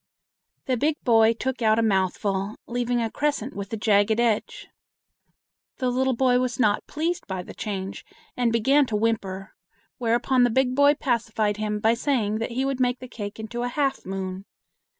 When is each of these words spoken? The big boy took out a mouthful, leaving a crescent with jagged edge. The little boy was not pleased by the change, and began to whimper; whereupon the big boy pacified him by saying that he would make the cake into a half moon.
The 0.65 0.77
big 0.77 0.95
boy 1.03 1.33
took 1.33 1.61
out 1.61 1.77
a 1.77 1.83
mouthful, 1.83 2.55
leaving 2.65 2.99
a 2.99 3.11
crescent 3.11 3.55
with 3.55 3.79
jagged 3.79 4.19
edge. 4.19 4.67
The 5.77 5.91
little 5.91 6.15
boy 6.15 6.39
was 6.39 6.59
not 6.59 6.87
pleased 6.87 7.27
by 7.27 7.43
the 7.43 7.53
change, 7.53 8.03
and 8.35 8.51
began 8.51 8.87
to 8.87 8.95
whimper; 8.95 9.53
whereupon 9.99 10.41
the 10.41 10.49
big 10.49 10.73
boy 10.73 10.95
pacified 10.95 11.57
him 11.57 11.79
by 11.79 11.93
saying 11.93 12.39
that 12.39 12.53
he 12.53 12.65
would 12.65 12.79
make 12.79 12.97
the 12.97 13.07
cake 13.07 13.39
into 13.39 13.61
a 13.61 13.67
half 13.67 14.03
moon. 14.03 14.45